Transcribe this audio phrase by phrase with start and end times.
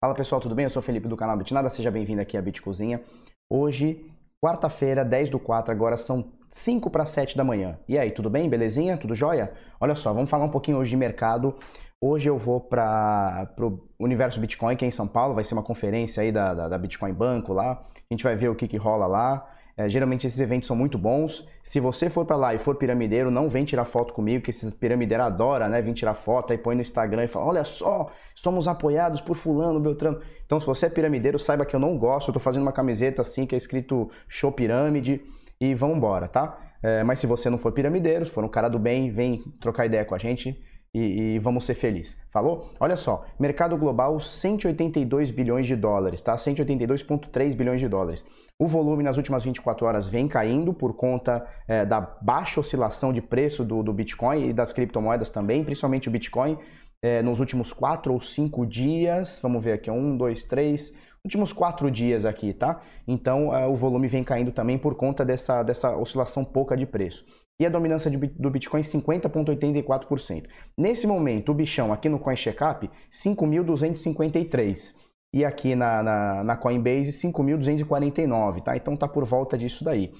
[0.00, 0.62] Fala pessoal, tudo bem?
[0.62, 3.02] Eu sou o Felipe do canal Bitnada, seja bem-vindo aqui à Bit Cozinha.
[3.50, 4.08] Hoje,
[4.40, 7.76] quarta-feira, 10 do 4, agora são 5 para 7 da manhã.
[7.88, 8.48] E aí, tudo bem?
[8.48, 8.96] Belezinha?
[8.96, 9.52] Tudo jóia?
[9.80, 11.52] Olha só, vamos falar um pouquinho hoje de mercado.
[12.00, 15.64] Hoje eu vou para o Universo Bitcoin, que é em São Paulo, vai ser uma
[15.64, 17.84] conferência aí da, da, da Bitcoin Banco lá.
[18.08, 19.50] A gente vai ver o que, que rola lá.
[19.78, 21.46] É, geralmente esses eventos são muito bons.
[21.62, 24.74] Se você for para lá e for piramideiro, não vem tirar foto comigo, que esses
[24.74, 25.80] piramideiros adoram, né?
[25.80, 29.78] Vem tirar foto, aí põe no Instagram e fala: Olha só, somos apoiados por Fulano,
[29.78, 30.20] Beltrano.
[30.44, 32.30] Então, se você é piramideiro, saiba que eu não gosto.
[32.30, 35.22] Eu tô fazendo uma camiseta assim que é escrito Show Pirâmide
[35.60, 36.58] e vamos embora, tá?
[36.82, 39.86] É, mas se você não for piramideiro, se for um cara do bem, vem trocar
[39.86, 40.60] ideia com a gente
[40.94, 42.18] e, e, vamos ser felizes.
[42.30, 42.70] Falou?
[42.80, 46.34] Olha só, mercado global 182 bilhões de dólares, tá?
[46.34, 48.24] 182,3 bilhões de dólares.
[48.58, 53.20] O volume nas últimas 24 horas vem caindo por conta é, da baixa oscilação de
[53.20, 56.58] preço do, do, Bitcoin e das criptomoedas também, principalmente o Bitcoin.
[57.02, 60.92] É, nos últimos 4 ou 5 dias, vamos ver aqui, 1, 2, 3,
[61.24, 62.80] últimos 4 dias aqui, tá?
[63.06, 67.24] Então é, o volume vem caindo também por conta dessa, dessa oscilação pouca de preço
[67.60, 70.46] e a dominância do Bitcoin 50,84%.
[70.76, 74.94] Nesse momento, o bichão aqui no Coin Checkup, 5.253.
[75.34, 78.76] E aqui na, na, na Coinbase, 5.249, tá?
[78.76, 80.12] Então tá por volta disso daí.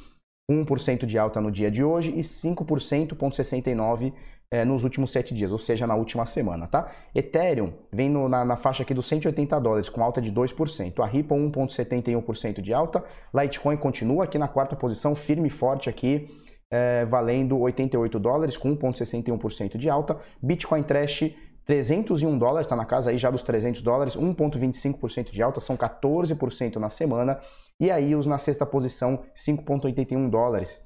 [0.50, 4.12] 1% de alta no dia de hoje e 5,69%
[4.50, 6.90] é, nos últimos 7 dias, ou seja, na última semana, tá?
[7.14, 11.02] Ethereum vem no, na, na, faixa aqui dos 180 dólares, com alta de 2%.
[11.02, 13.04] A Ripple, 1,71% de alta.
[13.34, 16.30] Litecoin continua aqui na quarta posição, firme e forte aqui,
[16.70, 20.18] é, valendo 88 dólares, com 1,61% de alta.
[20.42, 21.32] Bitcoin Trash,
[21.64, 26.76] 301 dólares, está na casa aí já dos 300 dólares, 1,25% de alta, são 14%
[26.76, 27.40] na semana.
[27.80, 30.82] E aí os na sexta posição, 5,81 dólares.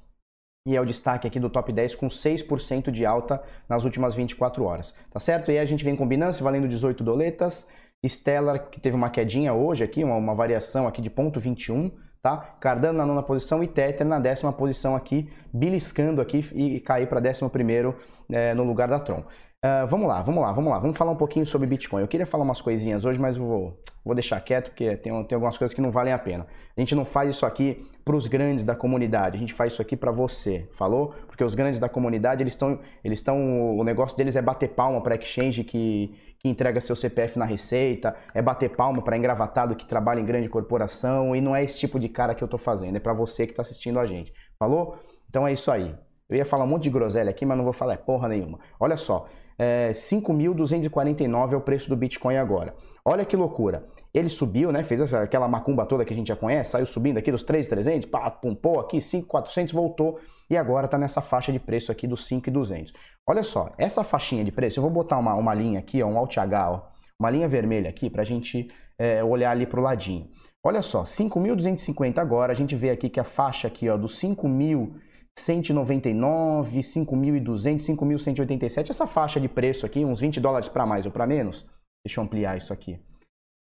[0.65, 4.63] E é o destaque aqui do top 10 com 6% de alta nas últimas 24
[4.63, 4.95] horas.
[5.11, 5.51] Tá certo?
[5.51, 7.67] E aí a gente vem com Binance valendo 18 doletas,
[8.05, 11.91] Stellar que teve uma quedinha hoje aqui, uma, uma variação aqui de 0,21
[12.23, 12.55] tá?
[12.61, 17.19] Cardano na nona posição e Tether na décima posição aqui, beliscando aqui e cair para
[17.19, 17.95] décimo primeiro
[18.31, 19.19] é, no lugar da Tron.
[19.65, 20.79] Uh, vamos lá, vamos lá, vamos lá.
[20.79, 22.01] Vamos falar um pouquinho sobre Bitcoin.
[22.01, 25.57] Eu queria falar umas coisinhas hoje, mas vou, vou deixar quieto porque tem, tem algumas
[25.57, 26.47] coisas que não valem a pena.
[26.75, 29.81] A gente não faz isso aqui para os grandes da comunidade, a gente faz isso
[29.81, 31.13] aqui para você, falou?
[31.27, 35.01] Porque os grandes da comunidade, eles estão, eles estão, o negócio deles é bater palma
[35.01, 39.85] para exchange que, que entrega seu CPF na receita, é bater palma para engravatado que
[39.85, 42.97] trabalha em grande corporação e não é esse tipo de cara que eu estou fazendo,
[42.97, 44.97] é para você que está assistindo a gente, falou?
[45.29, 45.95] Então é isso aí.
[46.29, 48.59] Eu ia falar um monte de groselha aqui, mas não vou falar porra nenhuma.
[48.79, 49.27] Olha só,
[49.57, 52.73] é, 5.249 é o preço do Bitcoin agora.
[53.05, 53.85] Olha que loucura.
[54.13, 54.83] Ele subiu, né?
[54.83, 58.07] Fez essa, aquela macumba toda que a gente já conhece, saiu subindo aqui dos 3.300,
[58.07, 60.19] pá, pumpou aqui, 5.400, voltou
[60.49, 62.93] e agora está nessa faixa de preço aqui dos 5.200.
[63.27, 66.17] Olha só, essa faixinha de preço, eu vou botar uma, uma linha aqui, ó, um
[66.17, 66.81] Alt H, ó,
[67.19, 68.67] uma linha vermelha aqui para a gente
[68.99, 70.29] é, olhar ali para o ladinho.
[70.63, 74.93] Olha só, 5.250 agora, a gente vê aqui que a faixa aqui ó, dos 5.000
[75.35, 81.25] 199, 5.200, 5.187, essa faixa de preço aqui, uns 20 dólares para mais ou para
[81.25, 81.65] menos,
[82.05, 82.99] deixa eu ampliar isso aqui,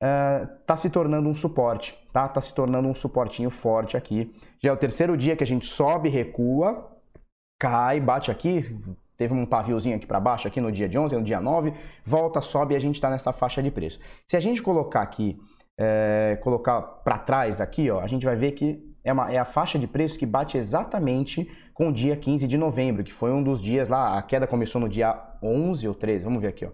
[0.01, 2.25] está uh, se tornando um suporte, tá?
[2.25, 4.33] Está se tornando um suportinho forte aqui.
[4.61, 6.91] Já é o terceiro dia que a gente sobe, recua,
[7.59, 8.61] cai, bate aqui,
[9.17, 11.73] teve um paviozinho aqui para baixo aqui no dia de ontem, no dia 9,
[12.05, 13.99] volta, sobe e a gente está nessa faixa de preço.
[14.27, 15.39] Se a gente colocar aqui,
[15.77, 19.45] é, colocar para trás aqui, ó, a gente vai ver que é, uma, é a
[19.45, 23.43] faixa de preço que bate exatamente com o dia 15 de novembro, que foi um
[23.43, 26.71] dos dias lá, a queda começou no dia 11 ou 13, vamos ver aqui, ó.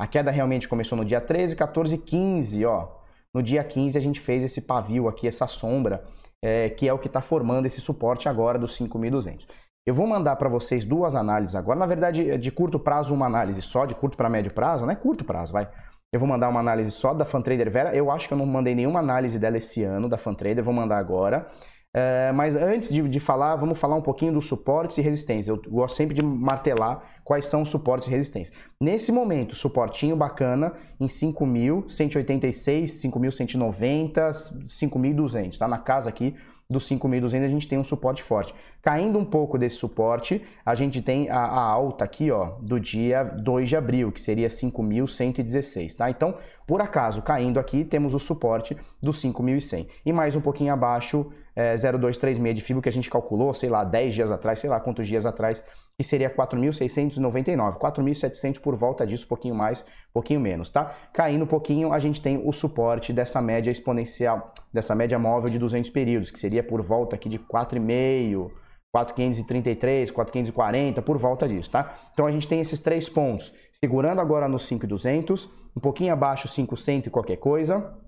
[0.00, 2.88] A queda realmente começou no dia 13, 14 e 15, ó.
[3.34, 6.02] No dia 15 a gente fez esse pavio aqui, essa sombra,
[6.42, 9.46] é, que é o que está formando esse suporte agora dos 5.200.
[9.86, 13.60] Eu vou mandar para vocês duas análises agora, na verdade, de curto prazo uma análise
[13.60, 15.68] só, de curto para médio prazo, não é curto prazo, vai.
[16.10, 17.94] Eu vou mandar uma análise só da FunTrader Vera.
[17.94, 20.96] Eu acho que eu não mandei nenhuma análise dela esse ano, da FunTrader, vou mandar
[20.96, 21.46] agora.
[21.92, 25.50] É, mas antes de, de, falar, vamos falar um pouquinho dos suportes e resistência.
[25.50, 28.54] Eu gosto sempre de martelar quais são os suportes e resistência.
[28.80, 35.50] Nesse momento, suportinho bacana em 5.186, 5.190, 5.200.
[35.50, 36.36] Está na casa aqui
[36.70, 38.54] dos 5.200 a gente tem um suporte forte.
[38.80, 43.24] Caindo um pouco desse suporte, a gente tem a, a alta aqui, ó, do dia
[43.24, 46.08] 2 de abril, que seria 5.116, tá?
[46.08, 46.36] Então,
[46.66, 49.88] por acaso, caindo aqui, temos o suporte dos 5.100.
[50.06, 53.84] E mais um pouquinho abaixo, é, 0,236 de fibra que a gente calculou, sei lá,
[53.84, 55.64] 10 dias atrás, sei lá quantos dias atrás,
[55.96, 60.94] que seria 4.699, 4.700 por volta disso, pouquinho mais, pouquinho menos, tá?
[61.12, 65.58] Caindo um pouquinho, a gente tem o suporte dessa média exponencial, dessa média móvel de
[65.58, 68.50] 200 períodos, que seria por volta aqui de 4,5,
[68.92, 71.94] 4,533, 4,540, por volta disso, tá?
[72.12, 77.06] Então a gente tem esses três pontos, segurando agora no 5,200, um pouquinho abaixo 500
[77.06, 77.99] e qualquer coisa.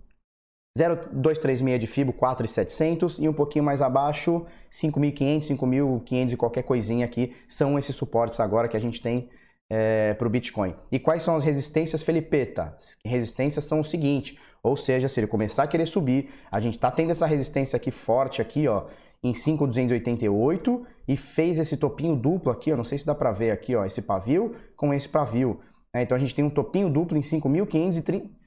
[0.77, 7.35] 0236 de FIBO 4,700 e um pouquinho mais abaixo 5.500, 5.500 e qualquer coisinha aqui
[7.47, 9.29] são esses suportes agora que a gente tem
[9.69, 10.75] é, para o Bitcoin.
[10.91, 12.75] E quais são as resistências, Felipeta?
[13.05, 16.91] Resistências são o seguinte, ou seja, se ele começar a querer subir, a gente está
[16.91, 18.85] tendo essa resistência aqui forte aqui, ó,
[19.23, 23.51] em 5,288 e fez esse topinho duplo aqui, ó, não sei se dá para ver
[23.51, 25.61] aqui, ó, esse pavio com esse pavio.
[25.95, 26.03] Né?
[26.03, 28.42] Então a gente tem um topinho duplo em 5.530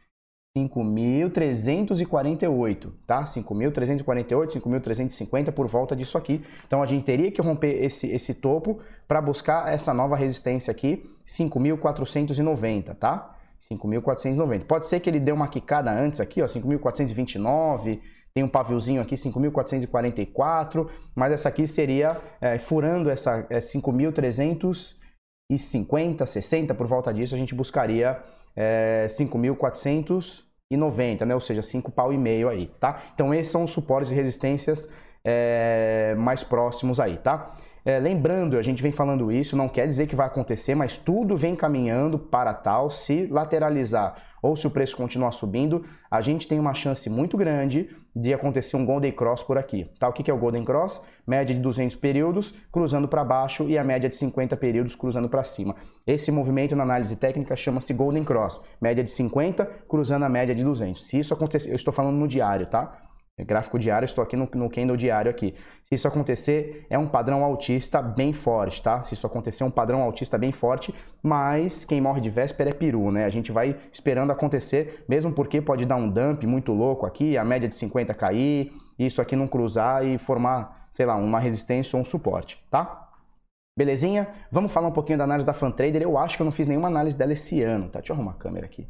[0.57, 3.25] 5.348, tá?
[3.25, 6.43] 5.348, 5.350 por volta disso aqui.
[6.65, 11.11] Então a gente teria que romper esse, esse topo para buscar essa nova resistência aqui,
[11.27, 13.35] 5.490, tá?
[13.69, 14.63] 5.490.
[14.63, 17.99] Pode ser que ele dê uma quicada antes aqui, ó, 5.429,
[18.33, 26.73] tem um paviozinho aqui, 5.444, mas essa aqui seria é, furando essa é, 5.350, 60
[26.75, 28.23] por volta disso, a gente buscaria
[28.55, 31.35] é, 5.400 e 90, né?
[31.35, 33.01] Ou seja, 5 pau e meio aí, tá?
[33.13, 34.91] Então esses são os suportes e resistências
[35.23, 37.55] é, mais próximos aí, tá?
[37.83, 41.37] É, lembrando, a gente vem falando isso, não quer dizer que vai acontecer, mas tudo
[41.37, 42.89] vem caminhando para tal.
[42.89, 47.89] Se lateralizar ou se o preço continuar subindo, a gente tem uma chance muito grande
[48.15, 49.89] de acontecer um Golden Cross por aqui.
[49.99, 50.07] Tá?
[50.07, 51.01] O que é o Golden Cross?
[51.27, 55.43] Média de 200 períodos cruzando para baixo e a média de 50 períodos cruzando para
[55.43, 55.75] cima.
[56.07, 58.61] Esse movimento na análise técnica chama-se Golden Cross.
[58.79, 61.05] Média de 50 cruzando a média de 200.
[61.05, 63.04] Se isso acontecer, eu estou falando no diário, tá?
[63.43, 65.53] Gráfico diário, estou aqui no, no candle diário aqui.
[65.83, 69.03] Se isso acontecer, é um padrão altista bem forte, tá?
[69.03, 72.73] Se isso acontecer, é um padrão altista bem forte, mas quem morre de véspera é
[72.73, 73.25] peru, né?
[73.25, 77.43] A gente vai esperando acontecer, mesmo porque pode dar um dump muito louco aqui, a
[77.43, 82.01] média de 50 cair, isso aqui não cruzar e formar, sei lá, uma resistência ou
[82.01, 83.09] um suporte, tá?
[83.77, 84.29] Belezinha?
[84.49, 86.01] Vamos falar um pouquinho da análise da FanTrader.
[86.01, 87.99] Eu acho que eu não fiz nenhuma análise dela esse ano, tá?
[87.99, 88.87] Deixa eu arrumar a câmera aqui.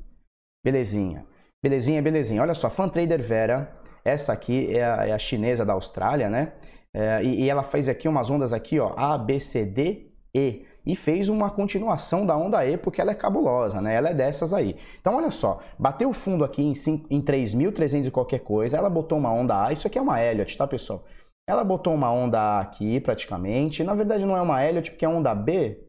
[0.63, 1.25] Belezinha.
[1.63, 2.43] Belezinha, belezinha.
[2.43, 6.53] Olha só, FanTrader Vera essa aqui é a, é a chinesa da Austrália, né?
[6.93, 10.63] É, e, e, ela fez aqui umas ondas aqui, ó, A, B, C, D, E.
[10.85, 13.95] E fez uma continuação da onda E porque ela é cabulosa, né?
[13.95, 14.77] Ela é dessas aí.
[15.01, 16.73] Então, olha só, bateu o fundo aqui em,
[17.09, 20.55] em 3.300 e qualquer coisa, ela botou uma onda A, isso aqui é uma Elliott,
[20.55, 21.03] tá, pessoal?
[21.49, 23.83] Ela botou uma onda A aqui, praticamente.
[23.83, 25.83] Na verdade, não é uma Elliott, porque a onda B,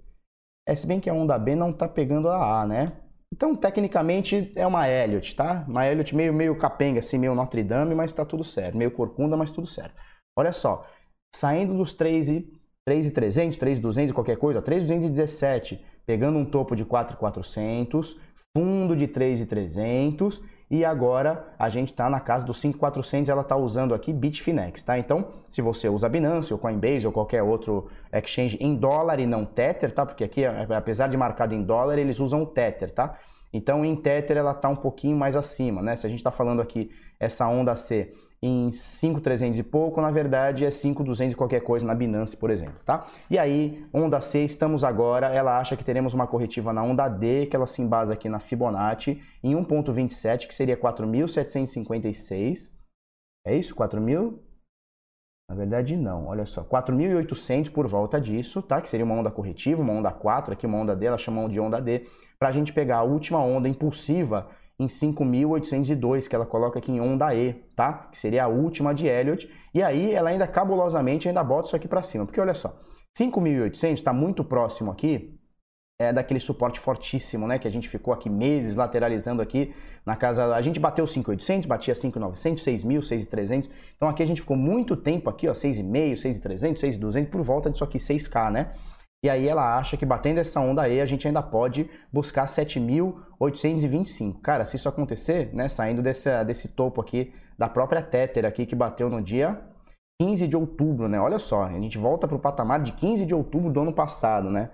[0.67, 2.93] é se bem que a onda B não tá pegando a A, né?
[3.37, 5.63] Então, tecnicamente, é uma Elliot, tá?
[5.69, 8.79] Uma Elliot meio, meio capenga, assim, meio Notre Dame, mas tá tudo certo.
[8.79, 9.95] Meio corcunda, mas tudo certo.
[10.35, 10.87] Olha só,
[11.35, 12.51] saindo dos 3 e
[12.87, 18.19] 3,300, 3,200 qualquer coisa, 3,217, pegando um topo de 4,400,
[18.57, 23.95] fundo de 3,300 e agora a gente está na casa dos 5,400 ela está usando
[23.95, 24.99] aqui Bitfinex, tá?
[24.99, 29.45] Então, se você usa Binance ou Coinbase ou qualquer outro exchange em dólar e não
[29.45, 30.05] Tether, tá?
[30.05, 33.17] Porque aqui, apesar de marcado em dólar, eles usam Tether, tá?
[33.53, 35.95] Então, em Tether ela está um pouquinho mais acima, né?
[35.95, 38.13] Se a gente está falando aqui essa onda C
[38.43, 42.81] em 5,300 e pouco, na verdade é 5,200 e qualquer coisa na Binance, por exemplo,
[42.85, 43.07] tá?
[43.31, 47.47] E aí, onda C, estamos agora, ela acha que teremos uma corretiva na onda D,
[47.47, 52.71] que ela se embasa aqui na Fibonacci, em 1,27, que seria 4.756.
[53.47, 53.75] É isso?
[53.75, 54.39] 4.000?
[55.49, 56.27] Na verdade, não.
[56.27, 58.81] Olha só, 4.800 por volta disso, tá?
[58.81, 61.61] Que seria uma onda corretiva, uma onda 4, aqui uma onda D, ela chamam de
[61.61, 62.07] onda D,
[62.39, 67.01] para a gente pegar a última onda impulsiva em 5.802, que ela coloca aqui em
[67.01, 68.09] onda E, tá?
[68.11, 69.51] Que seria a última de Elliott.
[69.73, 72.27] E aí ela ainda cabulosamente ainda bota isso aqui para cima.
[72.27, 72.79] Porque olha só,
[73.19, 75.37] 5.800 está muito próximo aqui
[75.99, 77.59] é daquele suporte fortíssimo, né?
[77.59, 80.55] Que a gente ficou aqui meses lateralizando aqui na casa.
[80.55, 83.71] A gente bateu 5.800, batia 5.900, 6.000, 6.300.
[83.97, 87.83] Então aqui a gente ficou muito tempo aqui, ó, 6.500, 6.300, 6.200 por volta disso
[87.83, 88.75] aqui, 6K, né?
[89.27, 94.41] E aí ela acha que batendo essa onda aí, a gente ainda pode buscar 7.825.
[94.41, 98.77] Cara, se isso acontecer, né, saindo desse, desse topo aqui da própria Tether aqui que
[98.77, 99.61] bateu no dia
[100.23, 101.19] 15 de outubro, né?
[101.19, 104.49] Olha só, a gente volta para o patamar de 15 de outubro do ano passado,
[104.49, 104.71] né?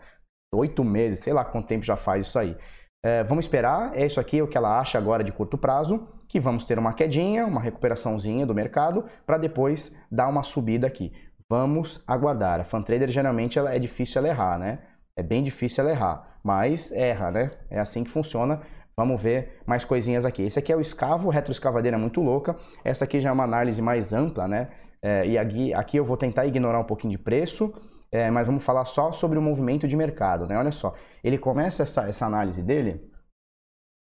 [0.55, 2.55] Oito meses, sei lá quanto tempo já faz isso aí.
[3.03, 6.39] É, vamos esperar, é isso aqui o que ela acha agora de curto prazo, que
[6.39, 11.11] vamos ter uma quedinha, uma recuperaçãozinha do mercado, para depois dar uma subida aqui.
[11.53, 12.61] Vamos aguardar.
[12.61, 14.79] A fan trader geralmente ela é difícil ela errar, né?
[15.15, 17.51] É bem difícil ela errar, mas erra, né?
[17.69, 18.63] É assim que funciona.
[18.97, 20.41] Vamos ver mais coisinhas aqui.
[20.41, 22.59] Esse aqui é o escavo, retroescavadeira muito louca.
[22.83, 24.71] Essa aqui já é uma análise mais ampla, né?
[25.03, 27.71] É, e aqui, aqui eu vou tentar ignorar um pouquinho de preço,
[28.11, 30.57] é, mas vamos falar só sobre o movimento de mercado, né?
[30.57, 33.13] Olha só, ele começa essa, essa análise dele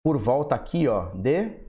[0.05, 1.65] por volta aqui, ó, de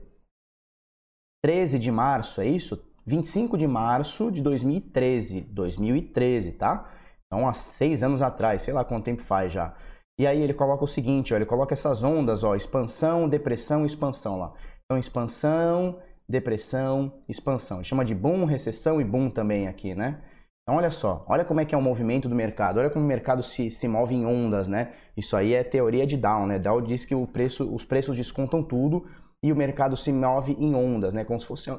[1.44, 2.87] 13 de março, é isso?
[3.08, 5.40] 25 de março de 2013.
[5.40, 6.90] 2013, tá?
[7.26, 9.74] Então, há seis anos atrás, sei lá quanto tempo faz já.
[10.18, 14.38] E aí ele coloca o seguinte, ó, ele coloca essas ondas, ó, expansão, depressão, expansão
[14.38, 14.52] lá.
[14.84, 17.84] Então expansão, depressão, expansão.
[17.84, 20.20] Chama de boom, recessão e boom também aqui, né?
[20.62, 23.08] Então olha só, olha como é que é o movimento do mercado, olha como o
[23.08, 24.92] mercado se, se move em ondas, né?
[25.16, 26.58] Isso aí é teoria de Dow, né?
[26.58, 29.06] Dow diz que o preço, os preços descontam tudo
[29.40, 31.24] e o mercado se move em ondas, né?
[31.24, 31.70] Como se fosse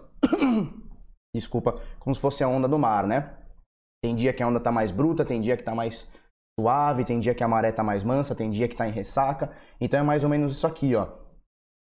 [1.35, 3.35] desculpa, como se fosse a onda do mar, né?
[4.03, 6.07] Tem dia que a onda está mais bruta, tem dia que está mais
[6.59, 9.51] suave, tem dia que a maré está mais mansa, tem dia que está em ressaca.
[9.79, 11.07] Então é mais ou menos isso aqui, ó.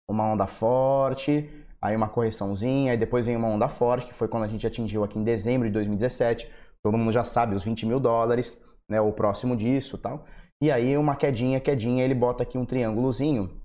[0.09, 1.50] Uma onda forte,
[1.81, 5.02] aí uma correçãozinha, aí depois vem uma onda forte, que foi quando a gente atingiu
[5.02, 6.50] aqui em dezembro de 2017.
[6.83, 9.00] Todo mundo já sabe, os 20 mil dólares, né?
[9.00, 10.25] O próximo disso tal.
[10.62, 13.61] E aí uma quedinha, quedinha, ele bota aqui um triângulozinho.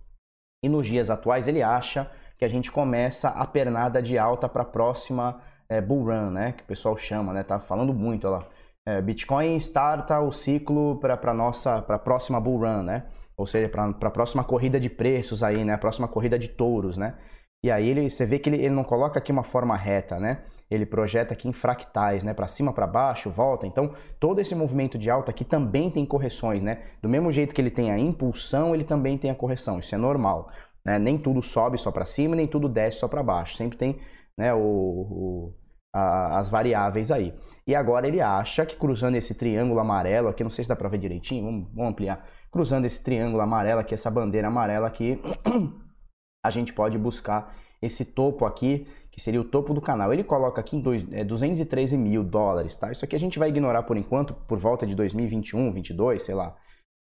[0.63, 4.63] E nos dias atuais ele acha que a gente começa a pernada de alta para
[4.63, 6.51] a próxima é, bull run, né?
[6.51, 7.43] Que o pessoal chama, né?
[7.43, 8.45] Tá falando muito lá.
[8.85, 13.05] É, Bitcoin starta o ciclo para nossa para próxima bull run, né?
[13.37, 15.73] Ou seja, para a próxima corrida de preços aí, né?
[15.73, 17.15] A próxima corrida de touros, né?
[17.63, 20.43] E aí ele, você vê que ele, ele não coloca aqui uma forma reta, né?
[20.69, 22.33] Ele projeta aqui em fractais, né?
[22.33, 23.65] Para cima, para baixo, volta.
[23.65, 26.81] Então, todo esse movimento de alta aqui também tem correções, né?
[27.01, 29.79] Do mesmo jeito que ele tem a impulsão, ele também tem a correção.
[29.79, 30.49] Isso é normal.
[30.83, 30.99] Né?
[30.99, 33.55] Nem tudo sobe só para cima, nem tudo desce só para baixo.
[33.55, 33.99] Sempre tem
[34.37, 35.53] né, o, o
[35.93, 37.33] as variáveis aí.
[37.65, 40.89] E agora ele acha que cruzando esse triângulo amarelo aqui, não sei se dá para
[40.89, 42.27] ver direitinho, vamos, vamos, ampliar.
[42.49, 45.21] Cruzando esse triângulo amarelo aqui, essa bandeira amarela aqui,
[46.43, 50.11] a gente pode buscar esse topo aqui, que seria o topo do canal.
[50.13, 52.91] Ele coloca aqui em dois, é, 213 mil dólares, tá?
[52.91, 56.55] Isso aqui a gente vai ignorar por enquanto, por volta de 2021, 22, sei lá.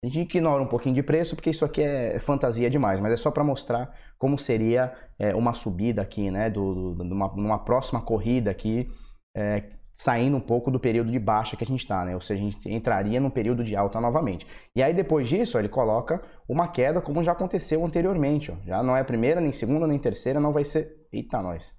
[0.03, 3.15] A gente ignora um pouquinho de preço porque isso aqui é fantasia demais, mas é
[3.15, 8.51] só para mostrar como seria é, uma subida aqui, né, do, do, numa próxima corrida
[8.51, 8.89] aqui,
[9.35, 9.63] é,
[9.95, 12.15] saindo um pouco do período de baixa que a gente está, né?
[12.15, 14.45] Ou seja, a gente entraria no período de alta novamente.
[14.75, 18.55] E aí depois disso, ó, ele coloca uma queda como já aconteceu anteriormente, ó.
[18.65, 21.73] Já não é a primeira, nem segunda, nem terceira, não vai ser, eita nós.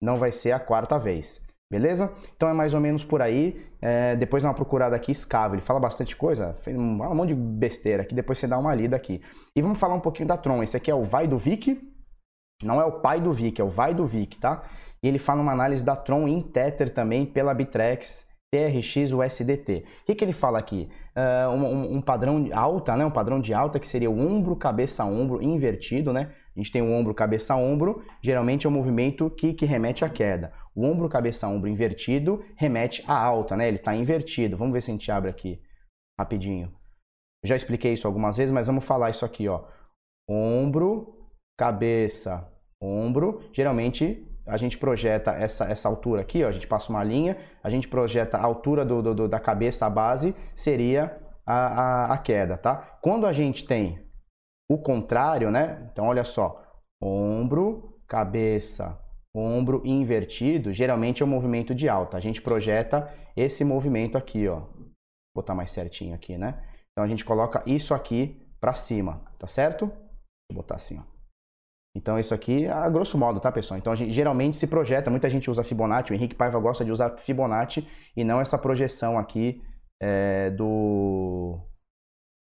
[0.00, 1.42] Não vai ser a quarta vez.
[1.70, 2.12] Beleza?
[2.36, 3.64] Então é mais ou menos por aí.
[3.80, 5.54] É, depois dá uma procurada aqui, escava.
[5.54, 8.74] Ele fala bastante coisa, fez um, um monte de besteira aqui, depois você dá uma
[8.74, 9.20] lida aqui.
[9.54, 10.62] E vamos falar um pouquinho da Tron.
[10.62, 11.80] Esse aqui é o Vai do Vic,
[12.62, 14.64] não é o pai do Vic, é o Vai do Vic, tá?
[15.02, 19.84] E ele fala uma análise da Tron em Tether também pela Bitrex TRX USDT.
[20.02, 20.88] O que, que ele fala aqui?
[21.16, 23.04] Uh, um, um, padrão alta, né?
[23.04, 26.12] um padrão de alta que seria o ombro, cabeça, ombro invertido.
[26.12, 26.32] Né?
[26.56, 30.08] A gente tem o ombro, cabeça, ombro, geralmente é um movimento que, que remete à
[30.08, 30.52] queda.
[30.74, 33.68] O ombro, cabeça, ombro invertido remete à alta, né?
[33.68, 34.56] ele está invertido.
[34.56, 35.62] Vamos ver se a gente abre aqui
[36.18, 36.72] rapidinho.
[37.44, 39.48] já expliquei isso algumas vezes, mas vamos falar isso aqui.
[39.48, 39.64] Ó.
[40.28, 42.50] Ombro, cabeça,
[42.82, 47.36] ombro, geralmente a gente projeta essa, essa altura aqui, ó, a gente passa uma linha,
[47.62, 51.14] a gente projeta a altura do, do, da cabeça à base, seria
[51.46, 52.98] a, a, a, queda, tá?
[53.00, 54.04] Quando a gente tem
[54.68, 55.88] o contrário, né?
[55.92, 56.62] Então, olha só,
[57.00, 58.98] ombro, cabeça,
[59.34, 62.16] ombro invertido, geralmente é um movimento de alta.
[62.16, 64.60] A gente projeta esse movimento aqui, ó.
[64.60, 64.92] Vou
[65.36, 66.60] botar mais certinho aqui, né?
[66.92, 69.86] Então, a gente coloca isso aqui para cima, tá certo?
[70.50, 71.09] Vou botar assim, ó.
[71.94, 73.78] Então isso aqui, a grosso modo, tá, pessoal?
[73.78, 77.16] Então gente, geralmente se projeta, muita gente usa Fibonacci, o Henrique Paiva gosta de usar
[77.18, 79.60] Fibonacci e não essa projeção aqui
[80.00, 81.58] é, do,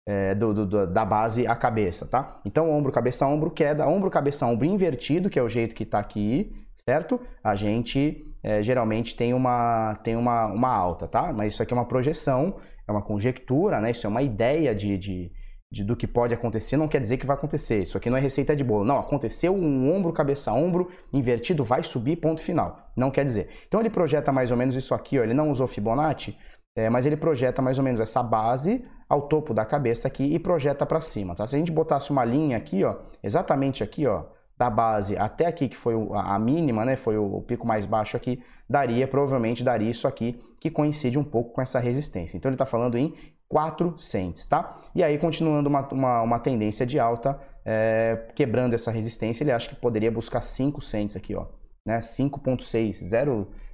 [0.06, 2.42] é, do, do, da base à cabeça, tá?
[2.46, 6.00] Então ombro, cabeça, ombro, queda, ombro, cabeça, ombro invertido, que é o jeito que tá
[6.00, 6.54] aqui,
[6.88, 7.20] certo?
[7.42, 11.32] A gente é, geralmente tem, uma, tem uma, uma alta, tá?
[11.32, 13.92] Mas isso aqui é uma projeção, é uma conjectura, né?
[13.92, 15.32] Isso é uma ideia de, de
[15.72, 17.84] de, do que pode acontecer não quer dizer que vai acontecer.
[17.84, 18.86] Isso aqui não é receita de bolo.
[18.86, 22.92] Não, aconteceu um ombro, cabeça, ombro, invertido, vai subir, ponto final.
[22.96, 23.50] Não quer dizer.
[23.68, 25.24] Então ele projeta mais ou menos isso aqui, ó.
[25.24, 26.38] ele não usou Fibonacci,
[26.76, 30.40] é, mas ele projeta mais ou menos essa base ao topo da cabeça aqui e
[30.40, 31.36] projeta para cima.
[31.36, 31.46] Tá?
[31.46, 34.24] Se a gente botasse uma linha aqui, ó, exatamente aqui, ó,
[34.58, 38.44] da base até aqui, que foi a mínima, né, foi o pico mais baixo aqui,
[38.70, 42.36] daria, provavelmente daria isso aqui, que coincide um pouco com essa resistência.
[42.38, 43.14] Então ele está falando em
[43.48, 44.82] 4 cents, tá?
[44.94, 49.70] E aí, continuando uma, uma, uma tendência de alta, é, quebrando essa resistência, ele acha
[49.70, 51.46] que poderia buscar 5 cents aqui, ó,
[51.86, 52.00] né?
[52.00, 53.10] 5.6,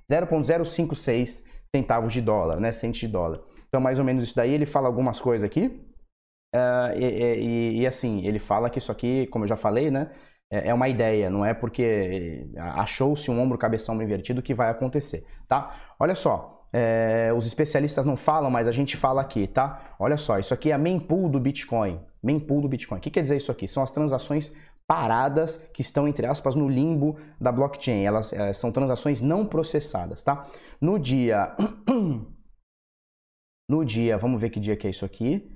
[0.10, 1.44] 0.056
[1.75, 2.72] centavos de dólar, né?
[2.72, 3.42] Centes de dólar.
[3.68, 5.66] Então, mais ou menos isso daí, ele fala algumas coisas aqui,
[6.54, 10.12] uh, e, e, e, assim, ele fala que isso aqui, como eu já falei, né?
[10.54, 15.26] É, é uma ideia, não é porque achou-se um ombro cabeção invertido que vai acontecer,
[15.48, 15.72] tá?
[16.00, 19.96] Olha só, é, os especialistas não falam, mas a gente fala aqui, tá?
[20.00, 22.00] Olha só, isso aqui é a mempool do Bitcoin.
[22.22, 23.00] Mempool do Bitcoin.
[23.00, 23.68] O que quer dizer isso aqui?
[23.68, 24.52] São as transações
[24.88, 28.04] paradas que estão, entre aspas, no limbo da blockchain.
[28.04, 30.46] Elas é, são transações não processadas, tá?
[30.80, 31.56] No dia...
[33.68, 35.50] no dia, vamos ver que dia que é isso aqui.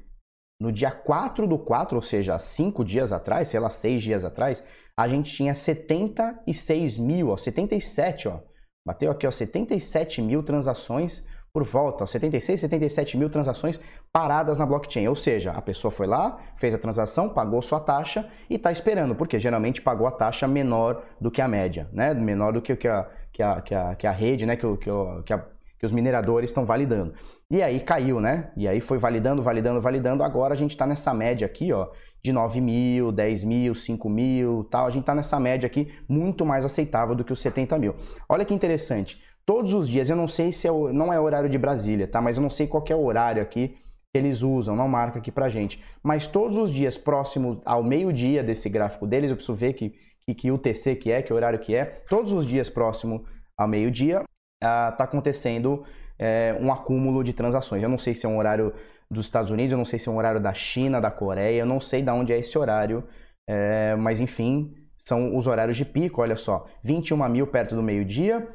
[0.60, 4.64] no dia 4 do 4, ou seja, cinco dias atrás, sei lá, seis dias atrás,
[4.98, 8.40] a gente tinha 76 mil, ó, 77, ó,
[8.86, 11.24] bateu aqui, ó, 77 mil transações
[11.54, 13.80] por volta, ó, 76, 77 mil transações
[14.12, 15.08] paradas na blockchain.
[15.08, 19.16] Ou seja, a pessoa foi lá, fez a transação, pagou sua taxa e está esperando,
[19.16, 22.14] porque geralmente pagou a taxa menor do que a média, né?
[22.14, 24.56] Menor do que, que, a, que, a, que, a, que a rede, né?
[24.56, 24.90] Que, que,
[25.26, 25.46] que, a,
[25.80, 27.14] que os mineradores estão validando.
[27.50, 28.52] E aí caiu, né?
[28.58, 30.24] E aí foi validando, validando, validando.
[30.24, 31.88] Agora a gente está nessa média aqui, ó,
[32.28, 34.86] de 9 mil, 10 mil, 5 mil, tal.
[34.86, 37.96] A gente está nessa média aqui muito mais aceitável do que os 70 mil.
[38.28, 39.22] Olha que interessante.
[39.46, 42.22] Todos os dias, eu não sei se é, não é horário de Brasília, tá?
[42.22, 43.78] Mas eu não sei qual é o horário aqui
[44.14, 45.82] que eles usam, não marca aqui pra gente.
[46.04, 50.36] Mas todos os dias próximo ao meio-dia desse gráfico deles, eu preciso ver que, que,
[50.36, 51.86] que UTC que é, que horário que é.
[52.10, 53.24] Todos os dias próximo
[53.58, 54.24] ao meio-dia,
[54.62, 55.86] está ah, acontecendo
[56.20, 57.84] é, um acúmulo de transações.
[57.84, 58.74] Eu não sei se é um horário
[59.10, 61.66] dos Estados Unidos, eu não sei se é um horário da China, da Coreia, eu
[61.66, 63.04] não sei de onde é esse horário,
[63.48, 68.46] é, mas enfim, são os horários de pico, olha só, 21 mil perto do meio-dia,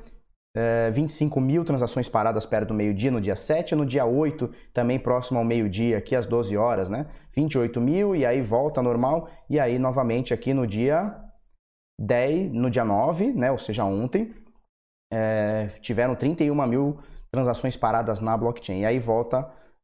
[0.55, 4.99] é, 25 mil transações paradas perto do meio-dia no dia 7, no dia 8 também
[4.99, 7.07] próximo ao meio-dia, aqui às 12 horas, né?
[7.35, 11.17] 28 mil e aí volta normal, e aí novamente aqui no dia
[11.99, 13.51] 10, no dia 9, né?
[13.51, 14.35] Ou seja, ontem,
[15.11, 16.99] é, tiveram 31 mil
[17.33, 18.81] transações paradas na blockchain.
[18.81, 19.41] E aí volta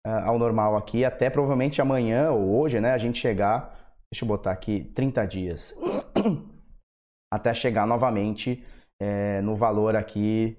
[0.07, 4.28] uh, ao normal aqui, até provavelmente amanhã ou hoje, né, a gente chegar, deixa eu
[4.28, 5.75] botar aqui, 30 dias,
[7.33, 8.64] até chegar novamente
[9.00, 10.57] é, no valor aqui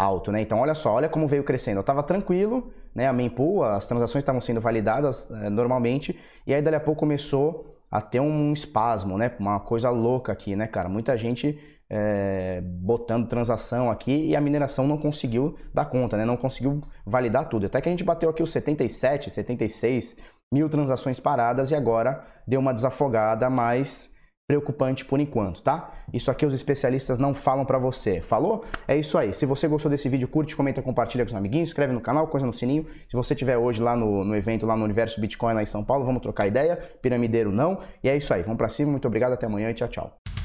[0.00, 0.40] alto, né?
[0.40, 1.78] Então, olha só, olha como veio crescendo.
[1.78, 3.08] Eu estava tranquilo, né?
[3.08, 7.76] A mempool, as transações estavam sendo validadas é, normalmente, e aí dali a pouco começou
[7.90, 9.34] a ter um espasmo, né?
[9.40, 10.88] Uma coisa louca aqui, né, cara?
[10.88, 11.58] Muita gente
[11.90, 16.24] é, botando transação aqui e a mineração não conseguiu dar conta, né?
[16.24, 17.66] não conseguiu validar tudo.
[17.66, 20.16] Até que a gente bateu aqui os 77, 76
[20.52, 24.10] mil transações paradas e agora deu uma desafogada, mas
[24.48, 25.92] preocupante por enquanto, tá?
[26.10, 28.22] Isso aqui os especialistas não falam para você.
[28.22, 28.64] Falou?
[28.86, 29.34] É isso aí.
[29.34, 32.46] Se você gostou desse vídeo, curte, comenta, compartilha com os amiguinhos, inscreve no canal, coisa
[32.46, 32.86] no sininho.
[33.10, 35.84] Se você estiver hoje lá no, no evento, lá no Universo Bitcoin, lá em São
[35.84, 36.76] Paulo, vamos trocar ideia.
[37.02, 37.82] Piramideiro não.
[38.02, 38.42] E é isso aí.
[38.42, 38.90] Vamos para cima.
[38.90, 39.34] Muito obrigado.
[39.34, 40.37] Até amanhã e tchau, tchau.